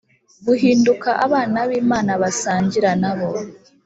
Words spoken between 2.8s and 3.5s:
nabo